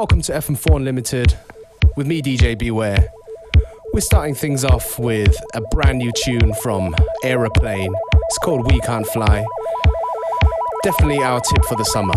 Welcome 0.00 0.22
to 0.22 0.32
FM4 0.32 0.76
Unlimited 0.76 1.36
with 1.94 2.06
me, 2.06 2.22
DJ 2.22 2.56
Beware. 2.56 3.12
We're 3.92 4.00
starting 4.00 4.34
things 4.34 4.64
off 4.64 4.98
with 4.98 5.36
a 5.52 5.60
brand 5.72 5.98
new 5.98 6.10
tune 6.24 6.54
from 6.62 6.94
Aeroplane. 7.22 7.94
It's 8.14 8.38
called 8.38 8.72
We 8.72 8.80
Can't 8.80 9.06
Fly. 9.06 9.44
Definitely 10.84 11.22
our 11.22 11.38
tip 11.40 11.66
for 11.66 11.76
the 11.76 11.84
summer. 11.84 12.14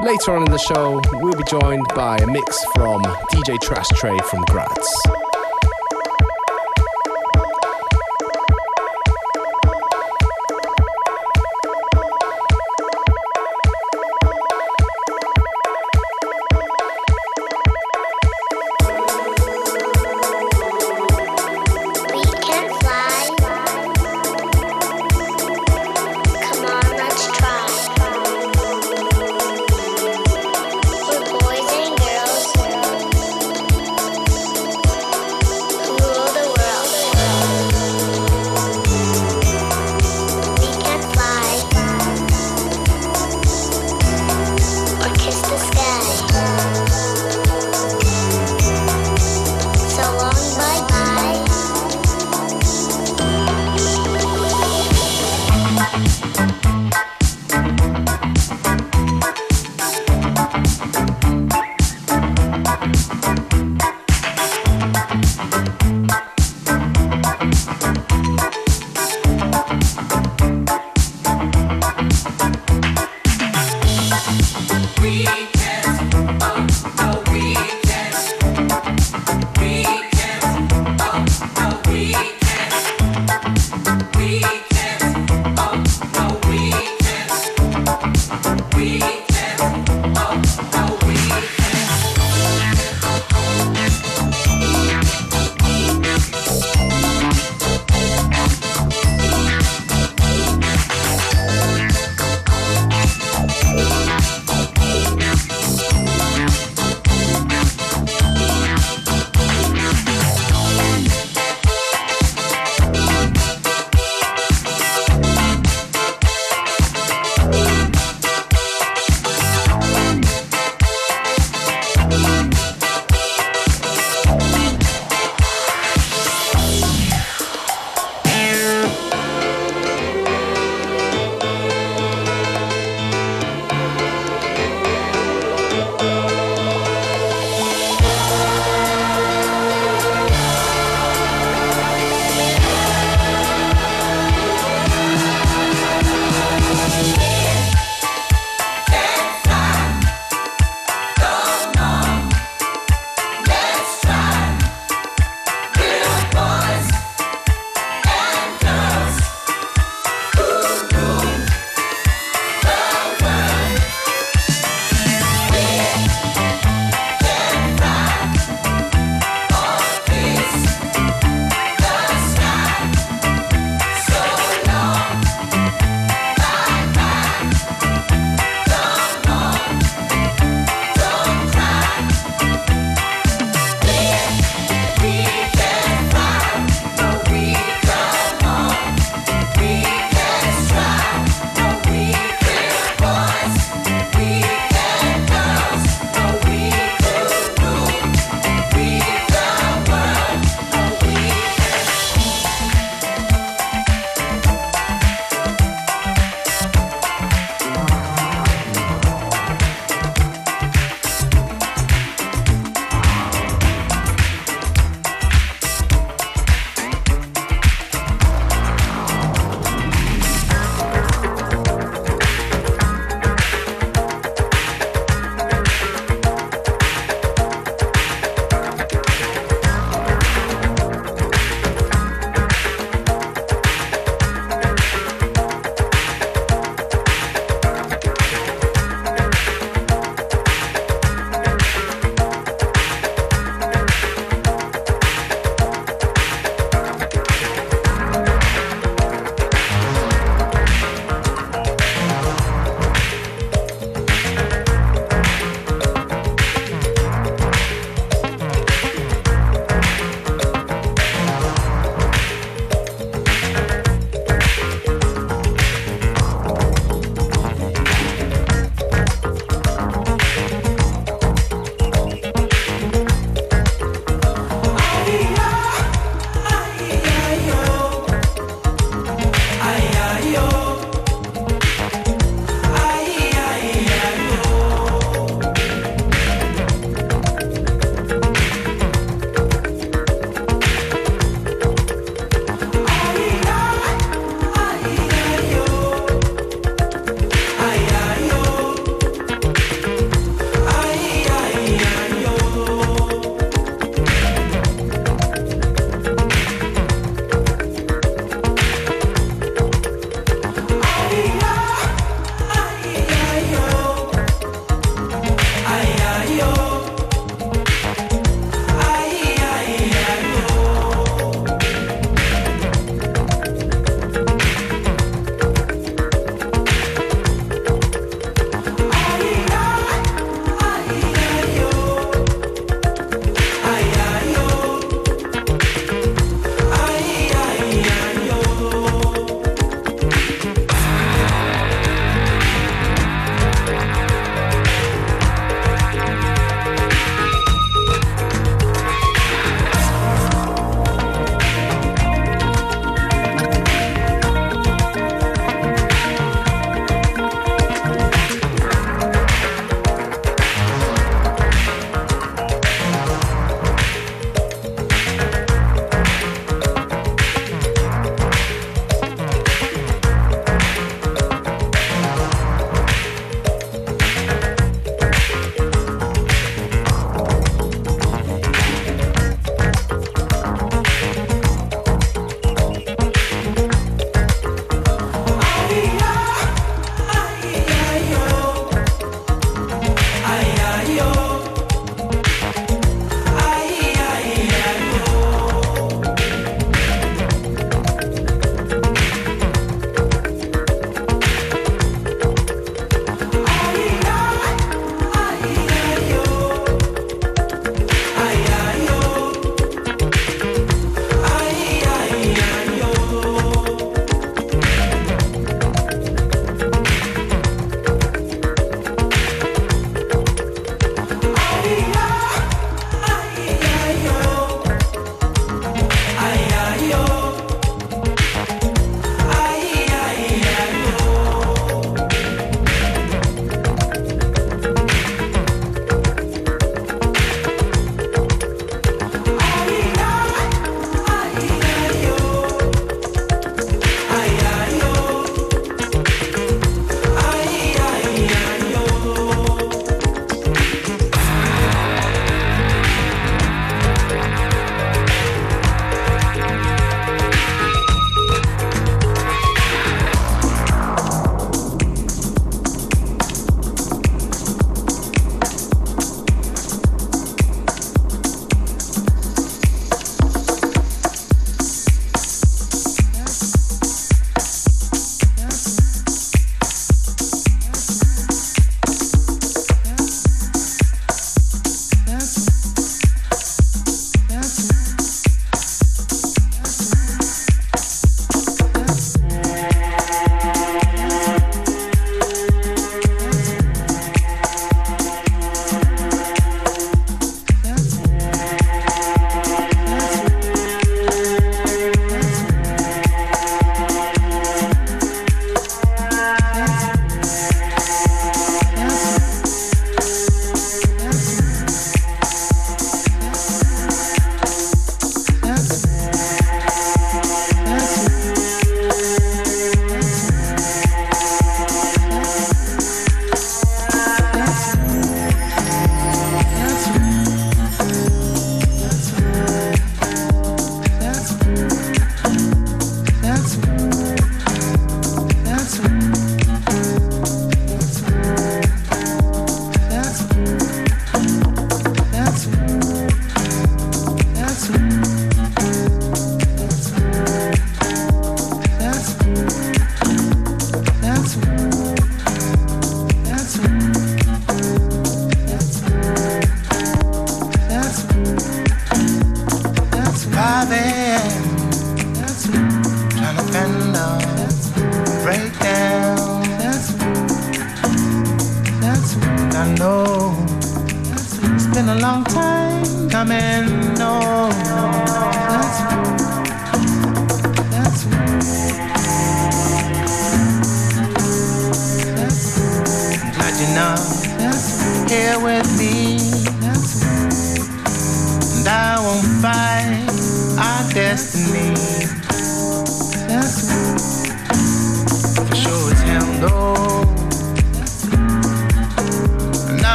Later 0.00 0.34
on 0.34 0.46
in 0.46 0.50
the 0.50 0.56
show, 0.56 1.02
we'll 1.20 1.36
be 1.36 1.44
joined 1.44 1.86
by 1.94 2.16
a 2.16 2.26
mix 2.26 2.64
from 2.74 3.02
DJ 3.02 3.60
Trash 3.60 3.88
Tray 3.90 4.16
from 4.30 4.46
Graz. 4.46 5.21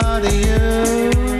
Part 0.00 0.24
of 0.24 0.34
you. 0.34 1.39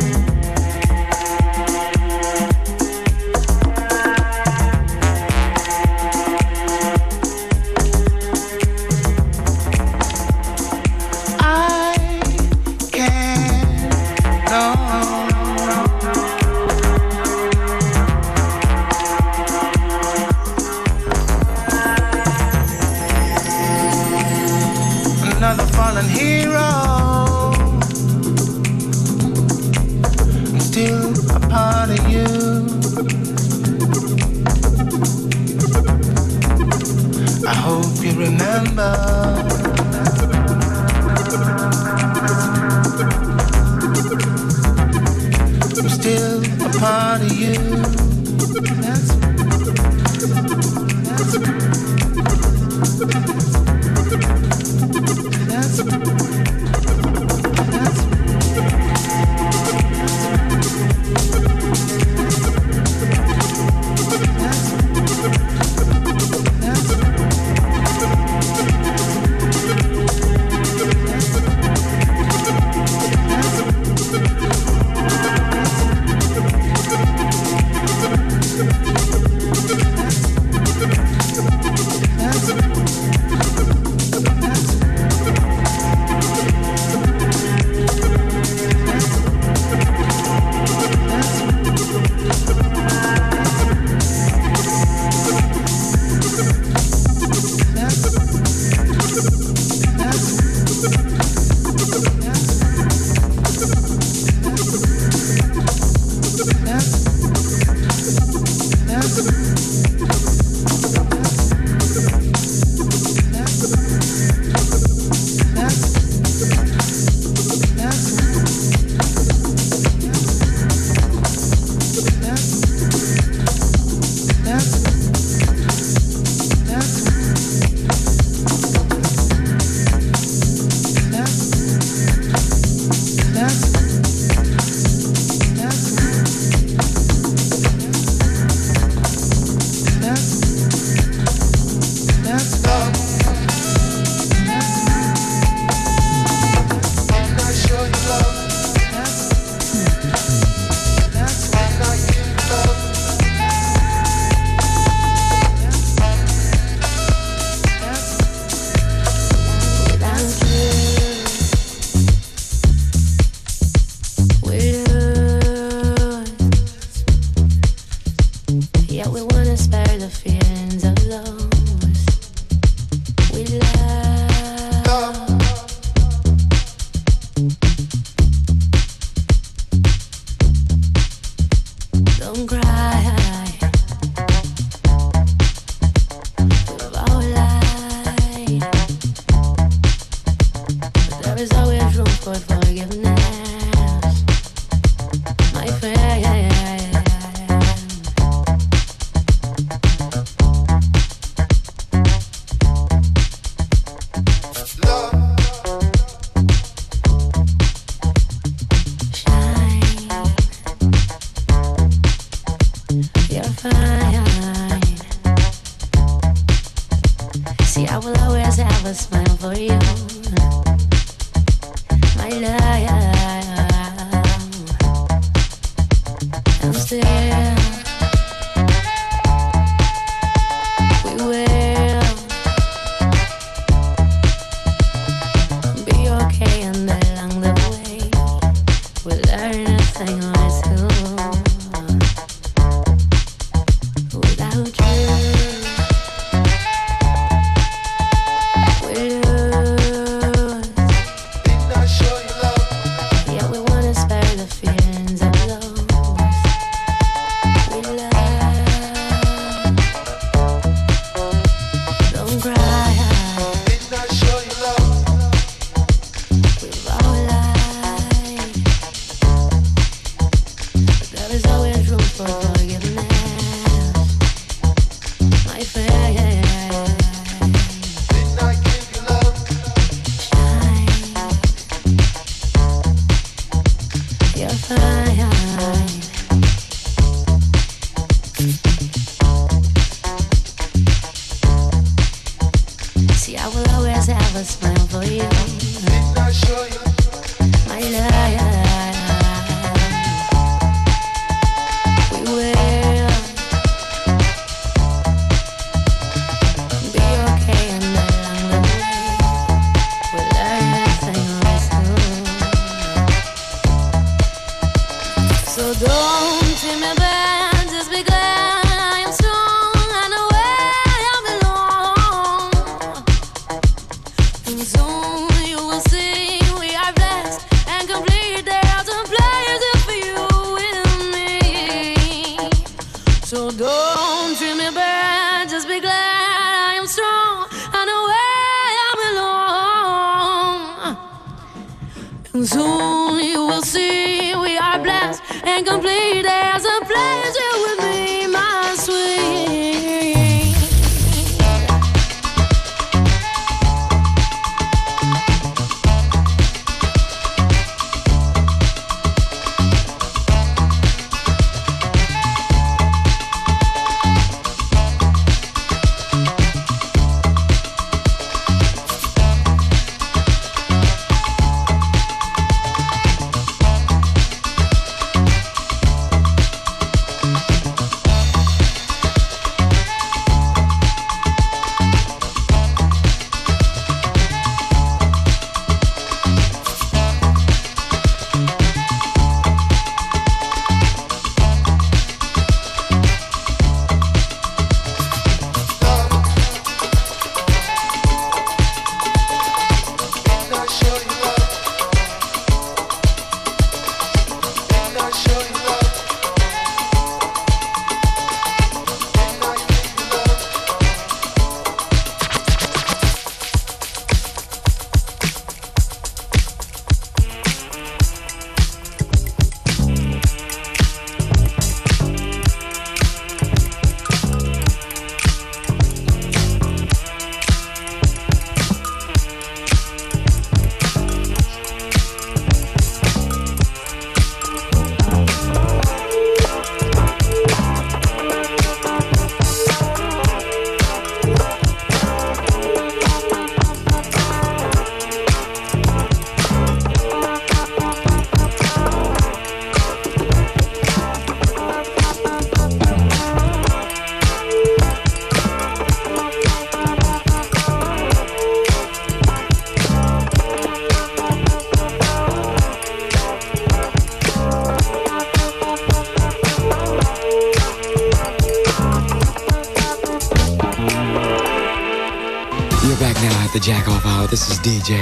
DJ 474.70 474.94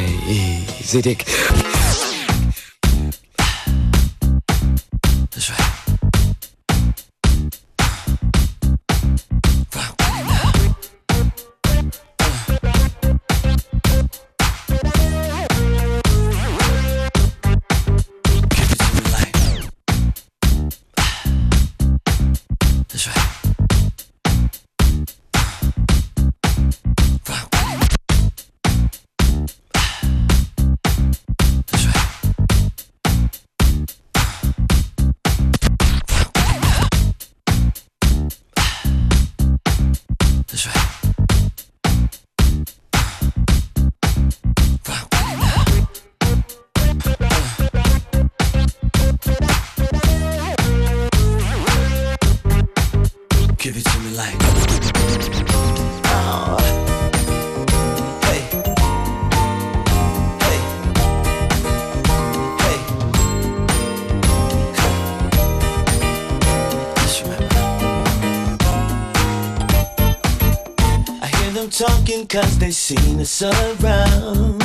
Zidik. 0.82 1.27
Cause 72.40 72.58
they 72.58 72.70
seen 72.70 73.18
us 73.20 73.42
around. 73.42 74.60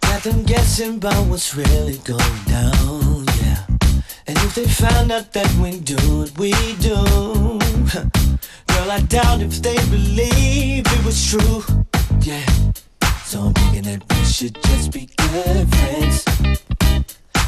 Got 0.00 0.22
them 0.22 0.42
guessing 0.44 0.96
about 0.96 1.26
what's 1.26 1.54
really 1.54 1.98
going 1.98 2.38
down, 2.46 3.24
yeah. 3.42 3.60
And 4.26 4.36
if 4.46 4.54
they 4.54 4.66
found 4.66 5.12
out 5.12 5.32
that 5.32 5.52
we 5.60 5.80
do 5.80 5.96
what 6.18 6.38
we 6.38 6.52
do, 6.80 6.96
girl, 8.68 8.90
I 8.90 9.00
doubt 9.08 9.42
if 9.42 9.60
they 9.60 9.76
believe 9.90 10.84
it 10.86 11.04
was 11.04 11.18
true, 11.30 11.62
yeah. 12.22 12.46
So 13.24 13.40
I'm 13.40 13.54
thinking 13.54 13.84
that 13.90 14.02
we 14.08 14.24
should 14.24 14.54
just 14.62 14.92
be 14.92 15.08
good 15.16 15.68
friends. 15.74 16.24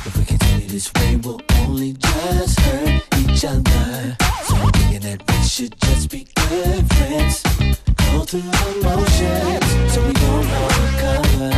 If 0.06 0.18
we 0.18 0.24
continue 0.24 0.68
this 0.68 0.92
way, 0.94 1.16
we'll 1.16 1.40
only 1.60 1.92
just 1.92 2.60
hurt 2.60 3.02
each 3.20 3.44
other. 3.44 4.16
So 4.44 4.56
I'm 4.56 4.72
thinking 4.72 5.02
that 5.08 5.22
we 5.26 5.48
should 5.48 5.74
just 5.80 6.10
be 6.10 6.26
good 6.34 6.86
friends. 6.94 7.83
Go 8.14 8.20
through 8.22 8.42
the 8.42 8.80
motions 8.84 9.92
so 9.92 9.98
we 10.06 10.12
don't 10.12 10.46
recover. 10.86 11.50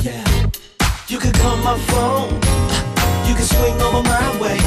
Yeah. 0.00 0.24
You 1.06 1.18
could 1.18 1.34
call 1.34 1.58
my 1.58 1.76
phone. 1.90 2.32
You 3.28 3.34
could 3.34 3.44
swing 3.44 3.78
over 3.82 4.02
my 4.02 4.40
way. 4.40 4.58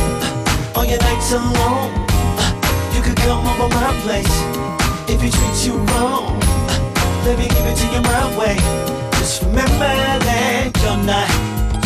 On 0.75 0.87
your 0.87 0.99
nights 0.99 1.31
alone. 1.31 1.91
You 2.93 3.01
could 3.01 3.17
come 3.17 3.43
over 3.47 3.73
my 3.73 3.91
place. 4.03 4.35
If 5.09 5.19
he 5.19 5.31
treats 5.31 5.65
you 5.65 5.77
wrong, 5.89 6.39
let 7.25 7.39
me 7.39 7.47
give 7.47 7.65
it 7.65 7.75
to 7.75 7.87
you 7.87 8.01
my 8.01 8.37
way. 8.37 8.55
Just 9.17 9.41
remember 9.41 9.93
that 10.27 10.69
you're 10.83 11.03
not, 11.09 11.27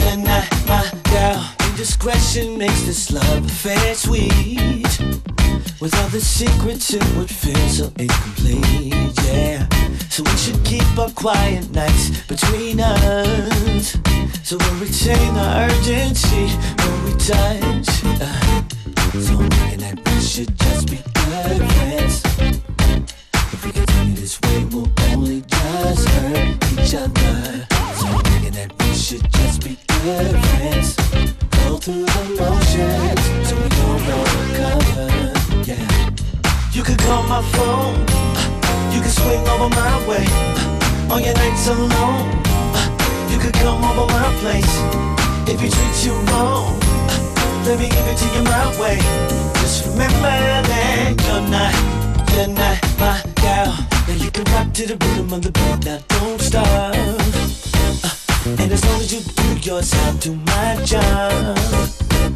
you're 0.04 0.18
not 0.18 0.44
my 0.68 0.84
girl. 1.12 1.70
Indiscretion 1.70 2.58
makes 2.58 2.82
this 2.82 3.10
love 3.10 3.46
affair 3.46 3.96
sweet. 3.96 5.00
With 5.80 5.96
all 6.02 6.10
the 6.10 6.20
secrets, 6.20 6.94
it 6.94 7.04
would 7.16 7.30
feel 7.30 7.68
so 7.70 7.92
incomplete, 7.98 8.75
keep 10.78 11.00
our 11.00 11.10
quiet 11.12 11.70
nights 11.72 12.10
between 12.28 12.80
us. 12.80 13.98
So 14.44 14.58
we'll 14.58 14.80
retain 14.80 15.36
our 15.38 15.70
urgency 15.70 16.48
when 16.80 17.04
we 17.06 17.12
touch. 17.32 17.90
Uh, 18.04 18.64
so 19.28 19.38
that 19.82 19.96
we 20.06 20.20
should 20.20 20.58
just 20.58 20.90
be 20.90 20.98
good 20.98 21.62
friends. 21.72 22.24
If 23.54 23.66
we 23.66 23.72
continue 23.72 24.16
this 24.16 24.40
way, 24.42 24.66
we'll 24.72 24.92
only 25.12 25.42
just 25.42 26.10
hurt 26.10 26.48
each 26.74 26.94
other. 26.96 27.68
So 27.98 28.08
I'm 28.08 28.24
thinking 28.30 28.56
that 28.60 28.74
we 28.80 28.94
should 28.94 29.26
just 29.32 29.64
be 29.64 29.78
good 30.04 30.36
friends. 30.46 30.96
Go 31.64 31.78
through 31.78 32.06
the 32.06 32.24
motions 32.40 33.24
so 33.48 33.56
we 33.56 33.70
don't 33.80 34.30
recover. 34.44 35.08
Yeah. 35.72 36.10
You 36.72 36.84
could 36.84 37.00
call 37.00 37.24
my 37.24 37.42
phone. 37.54 38.15
You 39.26 39.32
swing 39.32 39.48
over 39.48 39.70
my 39.70 40.08
way. 40.08 40.26
On 41.10 41.24
your 41.24 41.34
nights 41.34 41.68
alone. 41.68 42.30
You 43.32 43.40
could 43.40 43.54
come 43.54 43.84
over 43.84 44.06
my 44.14 44.30
place. 44.42 44.74
If 45.50 45.60
he 45.62 45.70
treats 45.70 46.06
you 46.06 46.14
wrong, 46.30 46.80
let 47.66 47.80
me 47.80 47.90
give 47.90 48.06
it 48.06 48.18
to 48.18 48.28
you 48.36 48.44
my 48.44 48.80
way. 48.80 49.00
Just 49.62 49.86
remember 49.88 50.36
that 50.70 51.16
you're 51.26 51.48
not, 51.50 51.74
you're 52.36 52.54
not 52.54 52.78
my 53.00 53.22
girl. 53.42 53.74
Now 54.08 54.24
you 54.24 54.30
can 54.30 54.44
rock 54.54 54.72
to 54.74 54.86
the 54.86 54.98
rhythm 55.06 55.34
of 55.34 55.42
the 55.42 55.52
beat. 55.52 55.86
Now 55.86 56.00
don't 56.08 56.40
stop. 56.40 56.68
Uh, 56.68 58.62
and 58.62 58.72
as 58.72 58.86
long 58.86 59.00
as 59.02 59.12
you 59.12 59.22
do 59.22 59.72
I'll 59.74 60.14
do 60.18 60.36
my 60.36 60.76
job. 60.86 61.58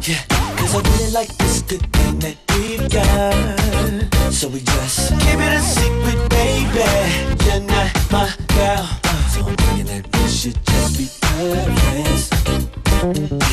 Yeah, 0.02 0.22
cause 0.56 0.74
I 0.74 0.80
really 0.82 1.12
like 1.12 1.36
this 1.36 1.62
good 1.62 1.82
thing 1.92 2.18
that 2.18 2.36
we've 2.56 2.90
got. 2.90 4.19
So 4.30 4.48
we 4.48 4.60
just 4.60 5.10
keep 5.20 5.38
it 5.38 5.52
a 5.52 5.60
secret, 5.60 6.30
baby. 6.30 6.86
You're 7.44 7.60
not 7.60 7.90
my 8.10 8.32
girl. 8.54 8.88
Uh, 9.04 9.28
so 9.28 9.40
I'm 9.44 9.56
thinking 9.56 9.86
that 9.86 10.06
we 10.16 10.28
should 10.28 10.56
just 10.64 10.96
be 10.96 11.04
friends. 11.04 12.30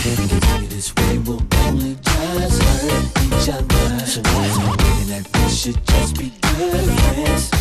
If 0.05 0.19
we 0.19 0.27
continue 0.29 0.69
this 0.69 0.95
way, 0.95 1.17
we'll 1.17 1.41
only 1.65 1.95
just 1.95 2.63
hurt 2.63 3.05
each 3.25 3.49
other. 3.49 4.05
So 4.05 4.21
I'm 4.23 4.77
thinking 4.77 5.09
that 5.11 5.27
we 5.33 5.49
should 5.49 5.83
just 5.87 6.17
be 6.17 6.31
good 6.41 6.87
friends. 7.01 7.51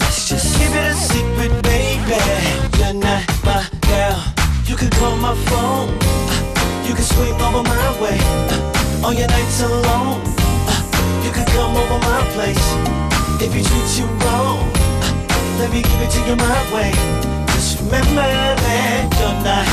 Let's 0.00 0.28
just 0.28 0.56
keep 0.58 0.70
it 0.70 0.90
a 0.90 0.94
secret, 0.94 1.62
baby. 1.62 2.16
You're 2.78 2.94
not 2.94 3.22
my 3.44 3.62
girl. 3.86 4.18
You 4.66 4.74
can 4.74 4.90
call 4.98 5.16
my 5.16 5.34
phone. 5.46 5.92
You 6.88 6.94
can 6.94 7.04
swing 7.04 7.40
over 7.40 7.62
my 7.62 8.00
way. 8.00 8.18
On 9.04 9.16
your 9.16 9.28
nights 9.28 9.62
alone. 9.62 10.35
You 11.26 11.32
can 11.32 11.44
come 11.46 11.76
over 11.76 11.98
my 12.06 12.22
place. 12.34 12.66
If 13.42 13.52
he 13.52 13.60
treats 13.60 13.98
you 13.98 14.06
wrong, 14.22 14.72
let 15.58 15.72
me 15.72 15.82
give 15.82 16.00
it 16.00 16.10
to 16.10 16.20
you 16.20 16.36
my 16.36 16.72
way. 16.72 16.92
Just 17.48 17.80
remember 17.80 18.22
that 18.22 19.10
you're 19.18 19.42
not, 19.42 19.66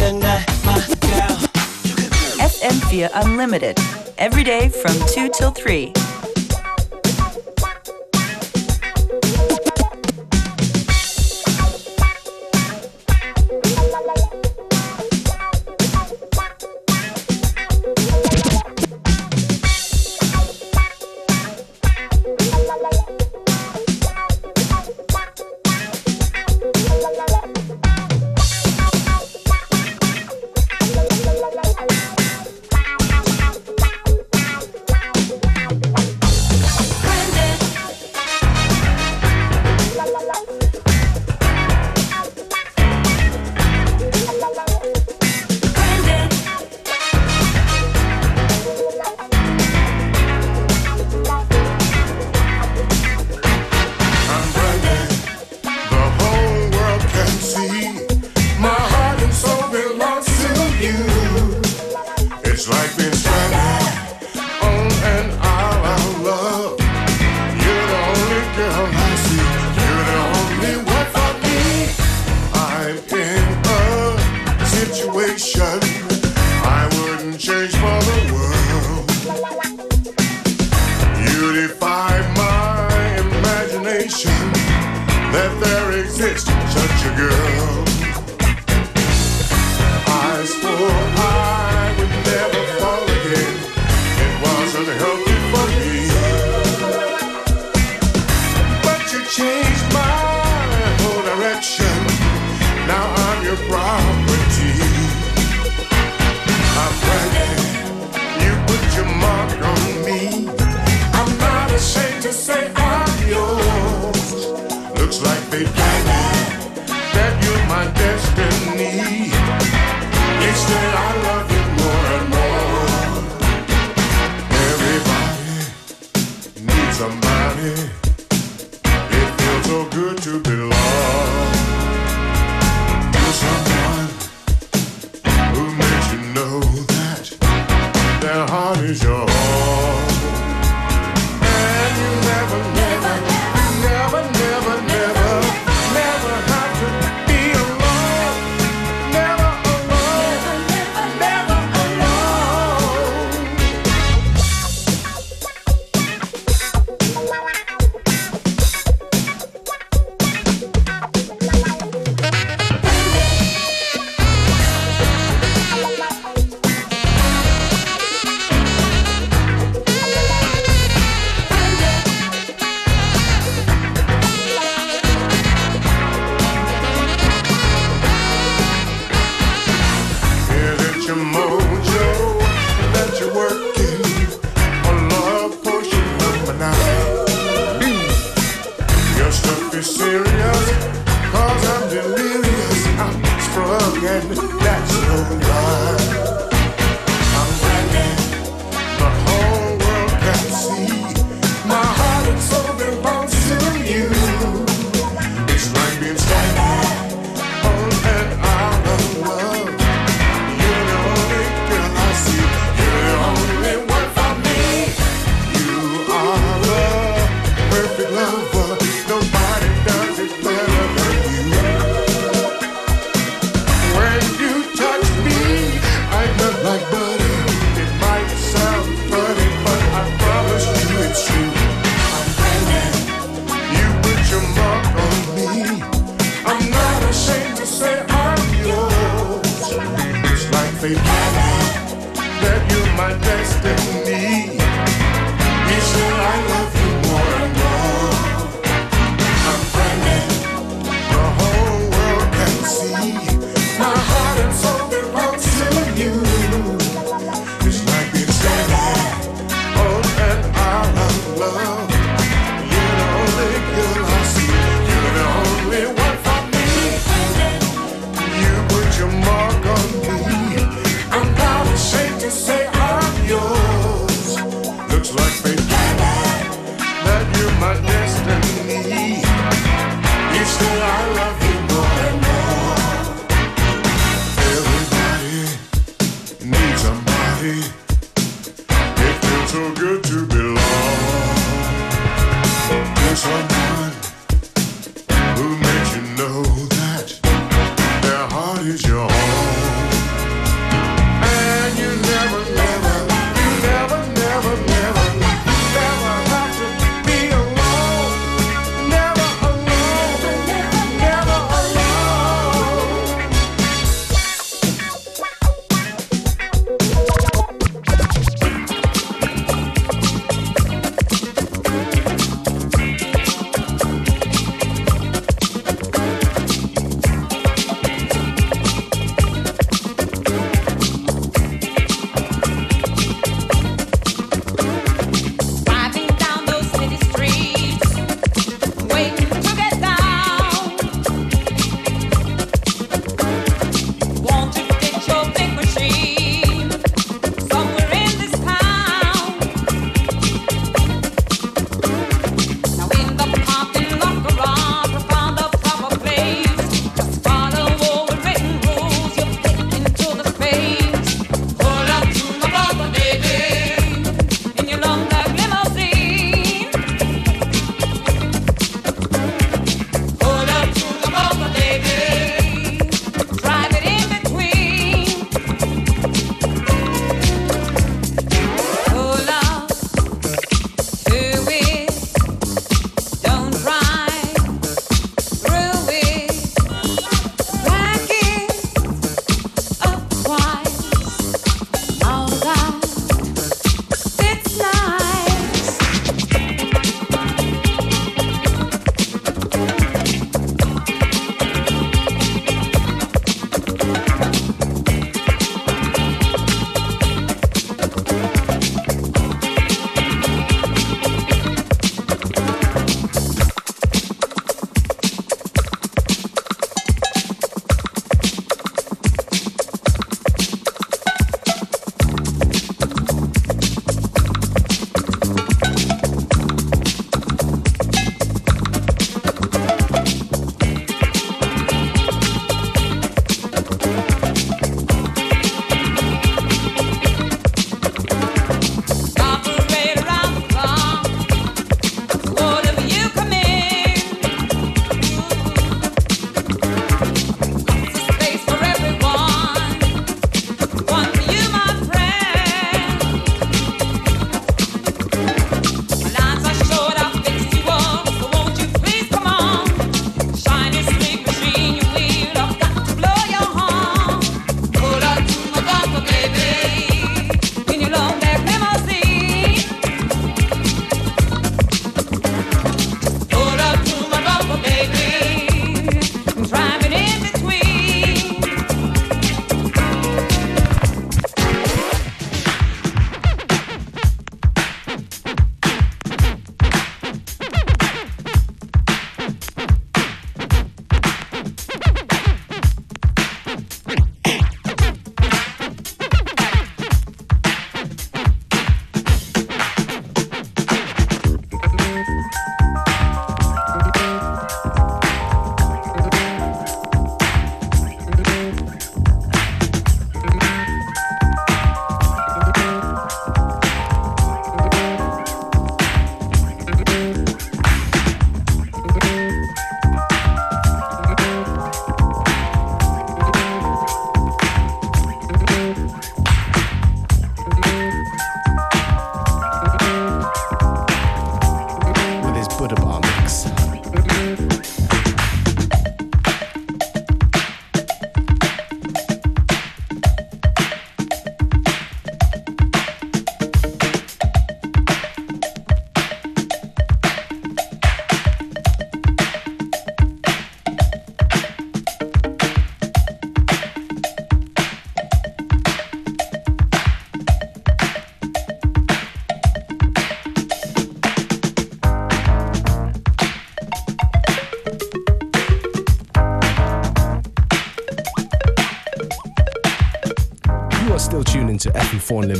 you're 0.00 0.18
not 0.18 0.42
my 0.66 0.74
girl. 1.06 1.38
FM4 2.42 3.10
Unlimited. 3.14 3.78
Every 4.18 4.42
day 4.42 4.68
from 4.70 4.98
2 5.06 5.30
till 5.38 5.52
3. 5.52 5.92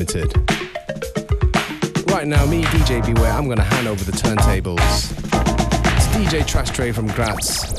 FM4 0.09 2.11
Right 2.11 2.27
now, 2.27 2.44
me, 2.47 2.62
DJ 2.64 3.05
Beware, 3.05 3.31
I'm 3.33 3.47
gonna 3.49 3.62
hand 3.62 3.87
over 3.87 4.03
the 4.03 4.12
turntables. 4.12 5.12
It's 5.97 6.07
DJ 6.09 6.44
Trash 6.47 6.71
Tray 6.71 6.90
from 6.92 7.07
Graz. 7.09 7.75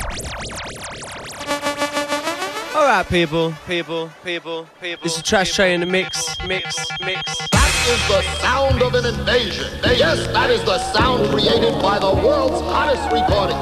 All 2.75 2.85
right, 2.85 3.05
people, 3.09 3.53
people, 3.67 4.09
people, 4.23 4.67
people. 4.79 5.03
This 5.03 5.17
is 5.17 5.23
Trash 5.23 5.53
Tray 5.55 5.73
in 5.73 5.79
the 5.81 5.85
mix, 5.87 6.37
mix, 6.47 6.77
mix. 7.01 7.21
That 7.51 7.73
is 7.87 8.07
the 8.07 8.21
sound 8.39 8.81
of 8.81 8.93
an 8.93 9.05
invasion. 9.05 9.65
Yes, 9.83 10.25
that 10.27 10.49
is 10.49 10.63
the 10.63 10.77
sound 10.93 11.27
created 11.29 11.81
by 11.81 11.99
the 11.99 12.13
world's 12.13 12.61
hottest 12.61 13.03
recording. 13.11 13.57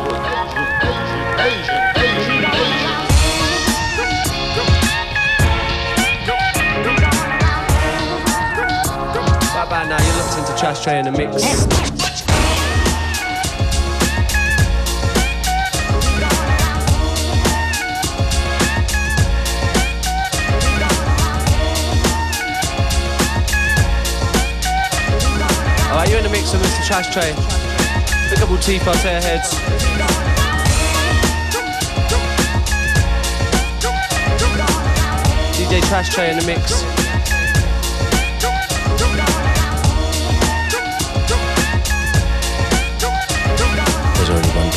Asian, 0.84 1.40
Asian, 1.40 1.77
Trash 10.58 10.84
Tray 10.84 10.98
in 10.98 11.06
the 11.06 11.12
mix. 11.12 11.44
Alright, 25.92 26.10
you're 26.10 26.18
in 26.18 26.24
the 26.24 26.30
mix 26.32 26.52
with 26.52 26.64
Mr. 26.64 26.88
Trash 26.88 27.14
Tray. 27.14 27.36
Pick 28.30 28.42
up 28.42 28.50
all 28.50 28.58
out 28.88 28.96
their 29.04 29.22
heads. 29.22 29.54
DJ 35.56 35.88
Trash 35.88 36.10
Tray 36.10 36.32
in 36.32 36.40
the 36.40 36.46
mix. 36.48 36.97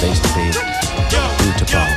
Place 0.01 0.20
to 0.20 0.28
be. 0.28 0.44
Rooter 0.46 1.68
Bar. 1.72 1.88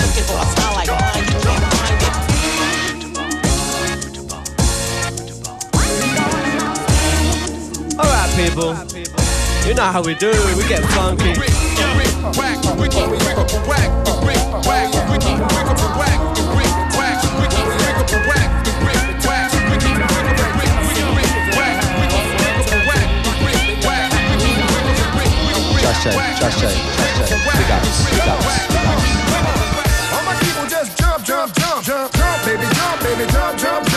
Alright, 7.98 8.32
people. 8.36 8.76
You 9.66 9.74
know 9.74 9.84
how 9.84 10.04
we 10.04 10.16
do. 10.16 10.32
We 10.58 10.68
get 10.68 10.84
funky. 10.92 11.34
Big 26.04 26.12
ups, 26.12 26.60
big 27.54 28.28
ups. 28.28 28.50
All 30.12 30.24
my 30.26 30.36
people 30.42 30.68
just 30.68 30.98
jump, 30.98 31.24
jump, 31.24 31.56
jump, 31.56 31.82
jump, 31.86 32.12
jump, 32.12 32.46
baby, 32.46 32.68
jump, 32.76 33.02
baby, 33.02 33.32
jump, 33.32 33.58
jump, 33.58 33.93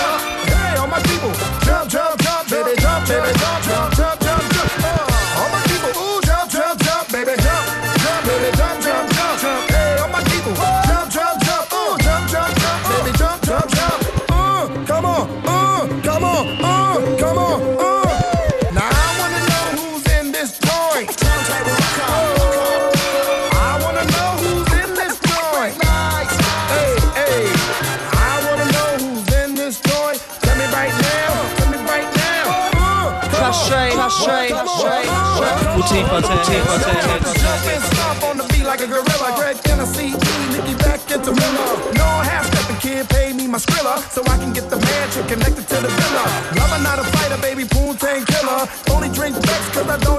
Their 35.96 36.44
teeth 36.44 36.68
out 36.68 36.80
their 36.84 36.92
heads. 37.08 37.32
Jump 37.40 37.64
and 37.72 37.82
stomp 37.88 38.22
on 38.28 38.36
the 38.36 38.44
beat 38.52 38.64
like 38.64 38.80
a 38.80 38.86
gorilla. 38.86 39.32
Greg 39.36 39.56
Tennessee, 39.64 40.12
E, 40.12 40.42
Nicky 40.52 40.76
back 40.84 41.00
into 41.08 41.32
Miller. 41.32 41.68
No 41.96 42.04
half 42.20 42.44
stepping 42.52 42.76
kid, 42.84 43.08
pay 43.08 43.32
me 43.32 43.46
my 43.46 43.56
skrilla 43.56 43.96
so 44.12 44.20
I 44.28 44.36
can 44.36 44.52
get 44.52 44.68
the 44.68 44.76
mansion 44.76 45.26
connected 45.26 45.64
to 45.72 45.76
the 45.80 45.88
villa. 45.88 46.24
Lover, 46.52 46.82
not 46.84 46.98
a 46.98 47.04
fighter, 47.16 47.40
baby, 47.40 47.64
Poontang 47.64 48.28
killer. 48.28 48.68
Only 48.92 49.08
drink 49.08 49.40
Beck's 49.40 49.68
cause 49.72 49.88
I 49.88 49.96
don't 50.04 50.15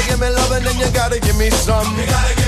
gotta 0.00 0.10
give 0.10 0.20
me 0.20 0.34
love 0.34 0.52
and 0.52 0.64
then 0.64 0.78
you 0.78 0.90
gotta 0.92 1.20
give 1.20 1.36
me 1.36 1.50
some. 1.50 2.39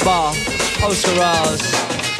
Booter 0.00 0.04
Bar. 0.04 0.32
Posteraz. 0.80 1.60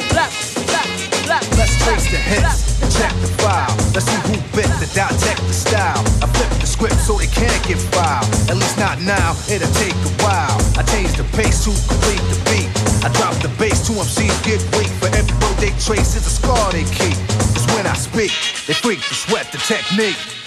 Black, 0.09 0.31
black, 0.67 0.87
black. 1.25 1.43
Let's 1.57 1.75
trace 1.83 2.09
the 2.11 2.17
hits 2.17 2.81
and 2.81 2.91
check 2.91 3.13
the 3.21 3.27
file. 3.41 3.75
Let's 3.93 4.05
see 4.05 4.21
who 4.27 4.37
bit 4.55 4.69
the 4.79 4.89
doubt, 4.93 5.11
check 5.19 5.37
the 5.37 5.53
style. 5.53 5.99
I 6.21 6.27
flip 6.27 6.49
the 6.59 6.67
script 6.67 6.99
so 6.99 7.17
they 7.17 7.27
can't 7.27 7.61
get 7.67 7.77
filed. 7.77 8.25
At 8.49 8.57
least 8.57 8.77
not 8.77 9.01
now, 9.01 9.35
it'll 9.49 9.71
take 9.75 9.95
a 9.95 10.13
while. 10.23 10.57
I 10.77 10.83
change 10.83 11.13
the 11.17 11.25
pace 11.35 11.65
to 11.65 11.71
complete 11.87 12.23
the 12.29 12.37
beat. 12.49 12.69
I 13.03 13.09
drop 13.17 13.35
the 13.41 13.49
bass 13.57 13.87
to 13.87 13.93
MCs 13.93 14.37
get 14.43 14.61
weak. 14.77 14.89
For 15.01 15.07
every 15.15 15.33
road 15.41 15.57
they 15.57 15.73
trace 15.81 16.15
is 16.15 16.25
a 16.25 16.33
scar 16.33 16.71
they 16.71 16.83
keep. 16.83 17.17
It's 17.55 17.65
when 17.73 17.87
I 17.87 17.93
speak, 17.93 18.31
they 18.67 18.73
freak 18.73 19.01
to 19.01 19.15
sweat 19.15 19.51
the 19.51 19.57
technique. 19.57 20.40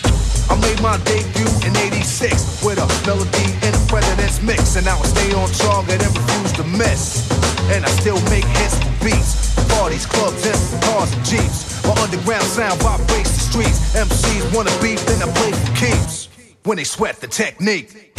I 0.51 0.55
made 0.61 0.81
my 0.83 0.97
debut 1.05 1.49
in 1.65 1.77
86 1.77 2.65
with 2.65 2.79
a 2.79 2.87
melody 3.07 3.49
and 3.65 3.75
a 3.75 3.83
president's 3.89 4.43
mix. 4.43 4.77
And 4.77 4.87
I 4.89 4.97
will 4.97 5.05
stay 5.05 5.33
on 5.33 5.49
target 5.51 6.03
and 6.03 6.13
refuse 6.17 6.53
to 6.53 6.65
miss. 6.65 7.31
And 7.73 7.85
I 7.85 7.89
still 7.89 8.21
make 8.29 8.45
hits 8.45 8.77
for 8.79 9.05
beats. 9.05 9.55
Parties, 9.69 10.07
clubs, 10.07 10.45
and 10.47 10.83
cars 10.85 11.13
and 11.13 11.25
jeeps. 11.25 11.85
My 11.85 11.95
underground 12.03 12.45
sound 12.45 12.81
vibrates 12.83 13.33
the 13.33 13.41
streets. 13.41 13.95
MCs 13.95 14.55
wanna 14.55 14.71
beef, 14.81 15.05
then 15.07 15.23
I 15.23 15.33
play 15.33 15.53
for 15.53 15.73
keeps. 15.77 16.29
When 16.65 16.77
they 16.77 16.85
sweat 16.85 17.21
the 17.21 17.27
technique. 17.27 18.13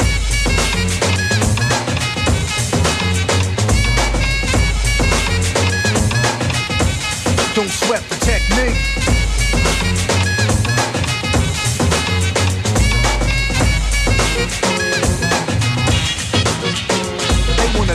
Don't 7.55 7.69
sweat 7.69 8.03
the 8.09 8.17
technique. 8.25 10.04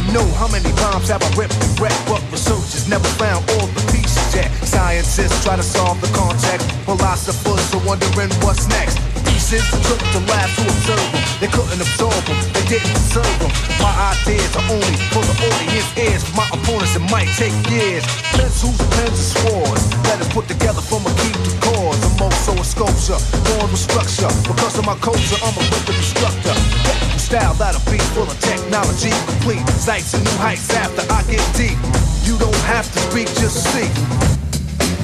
Know 0.08 0.24
how 0.40 0.48
many 0.48 0.72
bombs 0.80 1.08
have 1.12 1.22
I 1.22 1.30
ripped 1.36 1.60
and 1.60 1.78
wrecked, 1.78 2.00
but 2.08 2.24
researchers 2.32 2.88
never 2.88 3.06
found 3.20 3.44
all 3.52 3.68
the 3.76 3.84
pieces 3.92 4.34
yet. 4.34 4.48
Scientists 4.64 5.44
try 5.44 5.56
to 5.56 5.62
solve 5.62 6.00
the 6.00 6.08
contact, 6.16 6.64
philosophers 6.88 7.74
are 7.76 7.84
wondering 7.84 8.32
what's 8.40 8.66
next. 8.68 8.98
Pieces 9.28 9.62
took 9.86 10.00
the 10.16 10.22
lab 10.26 10.48
to 10.56 10.62
observe 10.64 11.06
them. 11.12 11.22
They 11.38 11.48
couldn't 11.52 11.80
absorb 11.80 12.16
them, 12.26 12.38
they 12.56 12.64
didn't 12.66 12.90
deserve 12.96 13.36
them. 13.38 13.52
My 13.78 13.92
ideas 14.16 14.50
are 14.56 14.66
only 14.72 14.96
for 15.14 15.22
the 15.22 15.36
audience 15.46 15.90
ears. 15.96 16.24
My 16.34 16.48
opponents, 16.50 16.96
it 16.96 17.04
might 17.12 17.30
take 17.38 17.54
years. 17.70 18.02
Pencils, 18.34 18.80
pens, 18.96 19.14
and 19.14 19.30
swords. 19.36 19.84
Let 20.10 20.18
it 20.18 20.30
put 20.34 20.48
together 20.48 20.80
from 20.80 21.06
a 21.06 21.12
key 21.20 21.32
to 21.32 21.52
cause 21.60 22.09
almost 22.20 22.44
so 22.44 22.52
a 22.52 22.64
sculpture. 22.64 23.18
Born 23.48 23.70
with 23.70 23.80
structure. 23.80 24.28
Because 24.44 24.78
of 24.78 24.84
my 24.84 24.96
culture, 24.96 25.36
I'm 25.42 25.56
a 25.56 25.64
weapon 25.72 25.94
instructor. 25.96 26.54
Technical 26.84 27.18
style 27.18 27.54
that'll 27.54 27.80
be 27.90 27.98
full 28.12 28.28
of 28.28 28.38
technology. 28.40 29.10
Complete 29.26 29.66
sights 29.68 30.14
and 30.14 30.24
new 30.24 30.36
heights 30.36 30.70
after 30.74 31.02
I 31.12 31.22
get 31.30 31.44
deep. 31.56 31.78
You 32.24 32.38
don't 32.38 32.64
have 32.68 32.90
to 32.92 32.98
speak, 33.10 33.28
just 33.40 33.64
see. 33.72 33.88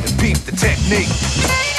And 0.05 0.19
peep 0.21 0.39
the 0.45 0.53
technique. 0.57 1.76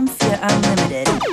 time 0.00 0.06
for 0.06 0.38
Unlimited. 0.40 1.29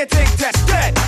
a 0.00 0.06
tick 0.06 0.28
test, 0.36 0.66
dead. 0.68 1.07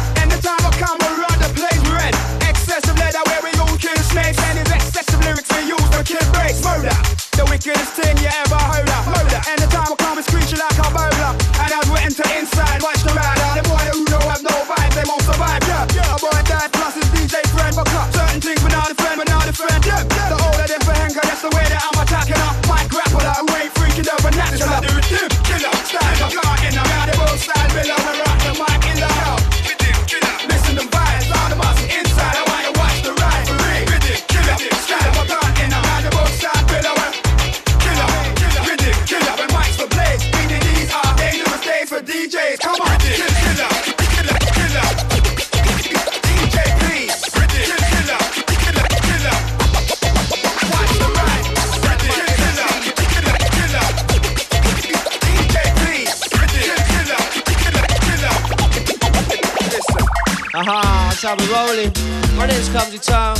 How 61.31 61.37
we're 61.39 61.55
rolling. 61.55 61.93
My 62.35 62.47
name's 62.47 62.69
Clumsy 62.71 62.99
Town. 62.99 63.39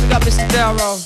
We 0.00 0.08
got 0.08 0.24
Mr. 0.24 0.48
Delro. 0.48 0.96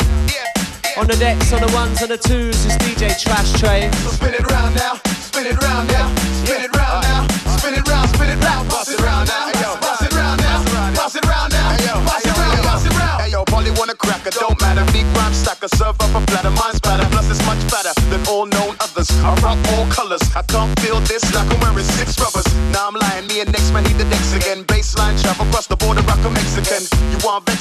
On 0.94 1.06
the 1.06 1.16
decks, 1.18 1.52
on 1.52 1.60
the 1.60 1.70
ones, 1.74 2.02
on 2.02 2.08
the 2.08 2.18
twos, 2.18 2.66
it's 2.66 2.76
DJ 2.78 3.18
Trash 3.18 3.50
Tray. 3.58 3.90
So 4.06 4.10
spin 4.10 4.34
it 4.34 4.46
round 4.46 4.74
now, 4.74 4.94
spin 5.18 5.46
it 5.46 5.58
round 5.58 5.90
now, 5.90 6.06
spin 6.42 6.62
it 6.62 6.74
round 6.74 7.02
now, 7.02 7.26
spin 7.58 7.74
it 7.74 7.82
round, 7.86 8.08
spin 8.14 8.30
it 8.30 8.38
round, 8.42 8.68
bust 8.70 8.90
it 8.90 9.00
round 9.00 9.26
now, 9.26 9.74
bust 9.78 10.02
it 10.02 10.14
round 10.14 10.38
now, 10.42 10.62
bust 10.98 11.16
it 11.16 11.26
round 11.26 11.50
now, 11.50 11.66
bust 12.06 12.26
it 12.26 12.34
round, 12.34 12.62
bust 12.62 12.86
it 12.86 12.94
round. 12.98 13.22
Hey 13.22 13.30
yo, 13.30 13.44
Polly 13.44 13.70
want 13.78 13.90
a 13.90 13.96
cracker, 13.96 14.30
don't 14.30 14.58
matter. 14.60 14.86
Big 14.92 15.06
rhyme 15.18 15.34
stacker, 15.34 15.70
serve 15.74 15.98
up 15.98 16.14
a 16.14 16.22
platter, 16.30 16.50
mine's 16.50 16.78
better. 16.78 17.06
Plus 17.10 17.30
it's 17.30 17.42
much 17.46 17.62
better 17.70 17.90
than 18.10 18.22
all 18.26 18.46
known 18.46 18.74
others. 18.78 19.10
I 19.22 19.34
rock 19.42 19.58
all 19.74 19.86
colors. 19.90 20.22
I 20.34 20.42
can't 20.42 20.70
feel 20.78 20.98
this 21.10 21.22
like 21.34 21.46
I'm 21.50 21.58
wearing 21.58 21.86
six 21.98 22.18
rubbers. 22.18 22.46
Now 22.70 22.86
I'm 22.86 22.94
lying, 22.94 23.26
me 23.26 23.40
and 23.40 23.50
next 23.50 23.72
man 23.72 23.82
need 23.82 23.98
the 23.98 24.06
decks 24.06 24.34
again. 24.34 24.67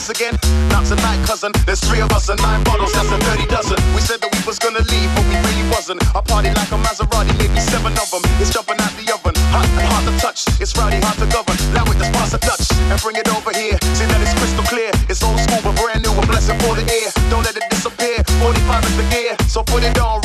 Vex 0.08 0.20
again? 0.20 0.36
Not 0.70 0.86
tonight, 0.86 1.20
cousin. 1.26 1.51
There's 1.66 1.80
three 1.80 1.99
of 1.99 2.12
us 2.12 2.30
and 2.30 2.39
nine 2.41 2.64
bottles, 2.64 2.91
that's 2.93 3.12
a 3.12 3.20
dirty 3.20 3.45
dozen. 3.47 3.78
We 3.95 4.01
said 4.01 4.20
that 4.22 4.32
we 4.32 4.39
was 4.45 4.60
gonna 4.60 4.84
leave, 4.88 5.10
but 5.16 5.26
we 5.28 5.36
really 5.36 5.68
wasn't. 5.70 6.03
I 6.16 6.22
party 6.22 6.49
like 6.49 6.72
a 6.72 6.80
Maserati, 6.80 7.34
maybe 7.38 7.60
seven 7.60 7.93
of 7.93 8.10
them. 8.12 8.24
It's 8.39 8.51
jumping 8.51 8.80
out 8.80 8.93
the 8.95 9.12
oven, 9.12 9.36
hot 9.51 9.68
and 9.68 9.88
hard 9.88 10.05
to 10.08 10.14
touch. 10.20 10.47
It's 10.62 10.76
rowdy, 10.78 10.99
hard 11.01 11.18
to 11.20 11.28
govern. 11.28 11.58
Now 11.74 11.84
with 11.86 11.99
just 11.99 12.12
pass 12.14 12.34
a 12.34 12.39
Dutch 12.39 12.72
and 12.72 12.99
bring 13.01 13.16
it 13.16 13.28
over 13.36 13.51
here. 13.51 13.78
See 13.97 14.08
that 14.08 14.20
it's 14.22 14.34
crystal 14.39 14.64
clear. 14.68 14.91
It's 15.10 15.24
old 15.24 15.39
school, 15.39 15.60
but 15.64 15.76
brand 15.76 16.03
new. 16.03 16.14
A 16.14 16.24
blessing 16.26 16.58
for 16.64 16.76
the 16.76 16.86
air. 16.88 17.10
Don't 17.30 17.43
let 17.43 17.55
it 17.58 17.66
disappear. 17.70 18.24
45 18.39 18.84
is 18.86 18.95
the 18.97 19.05
gear, 19.12 19.36
so 19.47 19.64
put 19.64 19.84
it 19.84 19.97
on, 19.99 20.22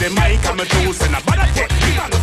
the 0.00 0.08
mic 0.16 0.40
and 0.48 0.56
my 0.56 0.64
tools 0.64 0.98
and 1.02 1.14
I 1.14 1.20
better 1.20 1.46
take 1.52 2.02
on 2.02 2.10
the. 2.10 2.20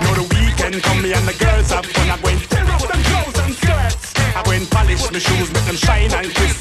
Know 0.00 0.14
the 0.14 0.26
weekend 0.32 0.82
come 0.82 1.02
me 1.02 1.12
and 1.12 1.28
the 1.28 1.36
girls 1.36 1.70
have 1.70 1.84
fun. 1.84 2.10
I 2.10 2.16
go 2.16 2.28
and 2.28 2.40
tear 2.48 2.64
up 2.64 2.80
them 2.80 3.02
clothes 3.04 3.38
and 3.44 3.54
skirts. 3.54 4.14
I 4.34 4.42
go 4.42 4.50
and 4.52 4.70
polish 4.70 5.12
my 5.12 5.18
shoes, 5.18 5.52
make 5.52 5.64
them 5.64 5.76
shine 5.76 6.12
and 6.12 6.34
crisp. 6.34 6.59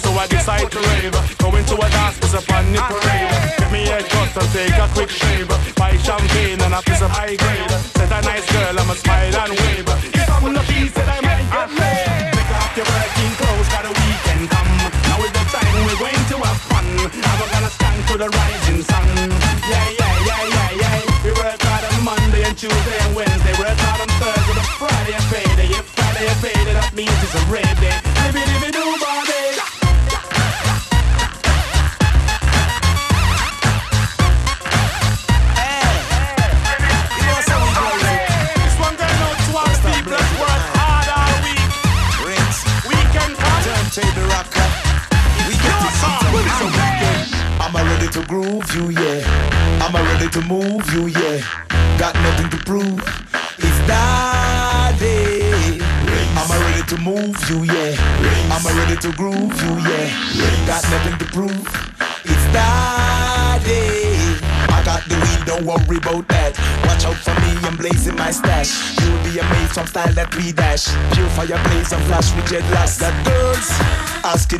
So 0.00 0.10
I 0.12 0.26
decide 0.26 0.70
to 0.70 0.78
rave. 0.78 1.12
Going 1.38 1.64
to 1.64 1.74
a 1.76 1.88
dance, 1.88 2.18
piss 2.18 2.34
up 2.34 2.48
on 2.50 2.72
the 2.72 2.80
parade. 2.80 3.30
Get 3.58 3.72
me 3.72 3.82
a 3.88 4.02
cut 4.02 4.36
and 4.40 4.50
take 4.52 4.76
a 4.76 4.88
quick 4.94 5.10
shave. 5.10 5.48
Buy 5.76 5.96
champagne 5.98 6.60
and 6.60 6.74
a 6.74 6.82
piece 6.82 7.02
of 7.02 7.10
high 7.10 7.36
grade. 7.36 7.70
Set 7.96 8.10
a 8.10 8.20
nice 8.22 8.46
girl, 8.52 8.78
I'ma 8.80 8.94
smile 8.94 9.36
and 9.36 9.52
wave. 9.58 10.09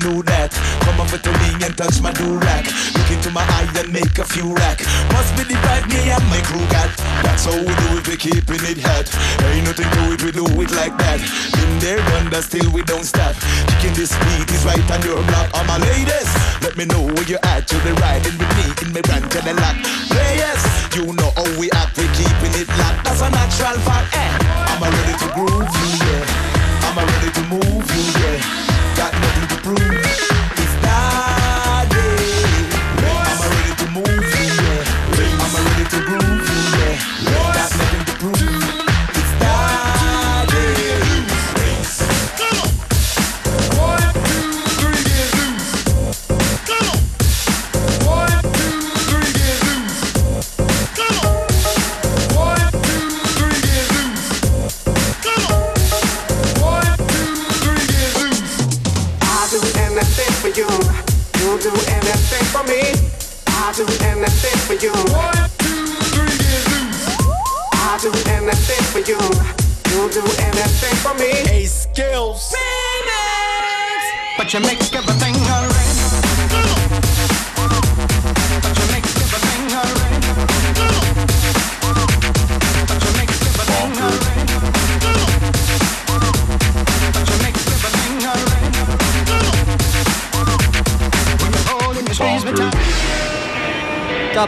Who 0.03 0.22
that. 0.24 0.53
Come 0.84 1.01
over 1.01 1.18
to 1.18 1.32
me 1.40 1.51
and 1.64 1.76
touch 1.76 2.01
my 2.01 2.12
do 2.12 2.38
rack. 2.38 2.64
Look 2.96 3.11
into 3.11 3.30
my 3.30 3.44
eye 3.44 3.68
and 3.76 3.92
make 3.92 4.18
a 4.18 4.24
few 4.24 4.53
rack. 4.55 4.80
Must 5.12 5.30
be 5.36 5.44
the 5.44 5.57
vibe 5.61 5.88
me 5.88 6.11
and 6.11 6.24
my 6.32 6.40
crew 6.44 6.64
got. 6.72 6.90
That's 7.22 7.44
how 7.44 7.57
we 7.57 7.72
do 7.72 7.88
it, 7.98 8.05
we 8.09 8.16
keeping 8.16 8.62
it 8.64 8.80
hot. 8.80 9.07
Ain't 9.51 9.66
nothing 9.66 9.88
to 9.88 10.03
it, 10.12 10.20
we 10.22 10.30
do 10.32 10.44
it 10.46 10.70
like 10.72 10.96
that. 10.96 11.20
Been 11.55 11.72
there, 11.78 12.01
done 12.12 12.30
that, 12.30 12.44
still 12.44 12.70
we 12.72 12.82
don't 12.82 13.05
stop. 13.05 13.34
Kicking 13.68 13.94
this 13.94 14.12
beat 14.24 14.48
is 14.51 14.64
right 14.64 14.88
on 14.90 15.01
your 15.03 15.20
block. 15.28 15.48
All 15.55 15.64
my 15.64 15.78
ladies, 15.78 16.30
let 16.62 16.76
me 16.76 16.84
know 16.86 17.03
where 17.03 17.26
you 17.28 17.38
at. 17.42 17.70
You'll 17.70 17.84
be 17.84 17.92
riding 18.01 18.36
with 18.36 18.53
me 18.59 18.66
in 18.84 18.88
my 18.92 19.03
brand 19.03 19.28
and 19.32 19.59
lock. 19.59 19.76
Players, 20.09 20.62
you 20.96 21.12
know 21.12 21.30
how 21.36 21.48
we 21.59 21.70
act, 21.72 21.96
we 21.96 22.07
keeping 22.16 22.55
it 22.57 22.68
locked. 22.78 23.05
That's 23.05 23.20
a 23.20 23.30
natural 23.30 23.78
fact. 23.84 24.19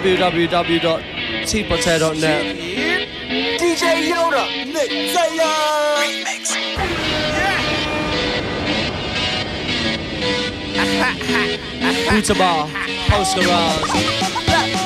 www.tpotato.net. 0.03 2.57
DJ 3.61 3.85
Yoda, 4.11 4.43
Nick 4.67 4.91
Taylor. 5.15 5.55
Remix. 6.03 6.59
Yeah. 7.31 7.63
Peter 12.11 12.35
Ball, 12.35 12.67
Oscar 13.13 13.43
Ross. 13.47 14.32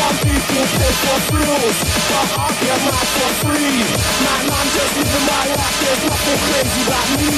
Some 0.00 0.16
people 0.24 0.64
pay 0.80 0.92
for 0.96 1.18
thrills, 1.28 1.76
but 2.08 2.28
I 2.32 2.48
get 2.56 2.80
mine 2.88 3.08
for 3.12 3.32
free. 3.44 3.84
Man, 4.24 4.44
I'm 4.48 4.68
just 4.72 4.92
living 4.96 5.26
my 5.28 5.44
life, 5.52 5.76
there's 5.80 6.02
nothing 6.08 6.40
crazy 6.48 6.80
about 6.88 7.08
me. 7.20 7.28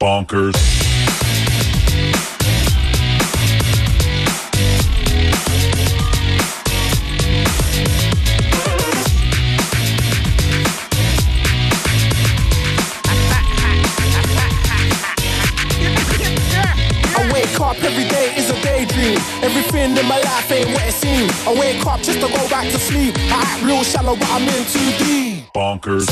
Bonkers. 0.00 0.97
I 21.46 21.54
wake 21.58 21.86
up 21.86 22.00
just 22.00 22.20
to 22.20 22.28
go 22.28 22.48
back 22.48 22.64
to 22.72 22.78
sleep. 22.78 23.14
I 23.18 23.42
act 23.42 23.62
real 23.62 23.82
shallow, 23.82 24.16
but 24.16 24.28
I'm 24.30 24.42
in 24.42 24.64
too 24.66 25.04
deep. 25.04 25.52
Bonkers. 25.54 26.06